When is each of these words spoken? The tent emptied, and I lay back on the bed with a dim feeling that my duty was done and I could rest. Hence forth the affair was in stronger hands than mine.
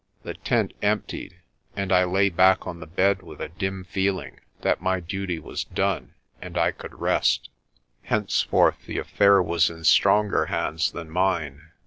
The 0.23 0.33
tent 0.33 0.73
emptied, 0.81 1.35
and 1.75 1.91
I 1.91 2.05
lay 2.05 2.31
back 2.31 2.65
on 2.65 2.79
the 2.79 2.87
bed 2.87 3.21
with 3.21 3.39
a 3.39 3.49
dim 3.49 3.83
feeling 3.83 4.39
that 4.61 4.81
my 4.81 4.99
duty 4.99 5.37
was 5.37 5.65
done 5.65 6.15
and 6.41 6.57
I 6.57 6.71
could 6.71 6.99
rest. 6.99 7.49
Hence 8.05 8.41
forth 8.41 8.87
the 8.87 8.97
affair 8.97 9.43
was 9.43 9.69
in 9.69 9.83
stronger 9.83 10.47
hands 10.47 10.91
than 10.91 11.11
mine. 11.11 11.69